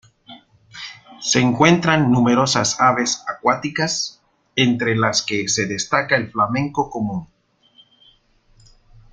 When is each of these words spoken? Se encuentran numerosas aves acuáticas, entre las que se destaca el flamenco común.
Se 1.19 1.39
encuentran 1.39 2.09
numerosas 2.11 2.79
aves 2.81 3.23
acuáticas, 3.27 4.19
entre 4.55 4.95
las 4.95 5.21
que 5.21 5.47
se 5.47 5.67
destaca 5.67 6.15
el 6.15 6.31
flamenco 6.31 6.89
común. 6.89 7.27